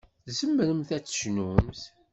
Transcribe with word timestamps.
Tzemremt 0.25 0.89
ad 0.97 1.03
tecnumt. 1.05 1.81